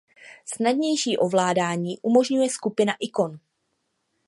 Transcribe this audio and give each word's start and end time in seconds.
Snadnější 0.45 1.17
ovládání 1.17 1.97
umožňuje 2.01 2.49
skupina 2.49 2.93
ikon. 2.99 3.39